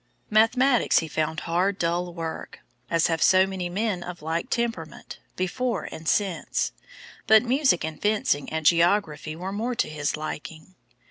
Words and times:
Mathematics 0.31 0.97
he 0.97 1.07
found 1.07 1.41
hard 1.41 1.77
dull 1.77 2.11
work, 2.11 2.61
as 2.89 3.05
have 3.05 3.21
so 3.21 3.45
many 3.45 3.69
men 3.69 4.01
of 4.01 4.23
like 4.23 4.49
temperament, 4.49 5.19
before 5.35 5.87
and 5.91 6.07
since, 6.09 6.71
but 7.27 7.43
music 7.43 7.85
and 7.85 8.01
fencing 8.01 8.49
and 8.51 8.65
geography 8.65 9.35
were 9.35 9.51
more 9.51 9.75
to 9.75 9.87
his 9.87 10.17
liking. 10.17 10.73